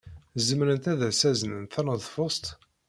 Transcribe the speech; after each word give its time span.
Zemrent 0.45 0.85
ad 0.91 1.01
as-aznent 1.09 1.71
taneḍfust? 1.73 2.45